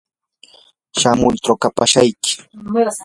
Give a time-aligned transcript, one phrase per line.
[0.99, 2.31] shamuy trukapashayki.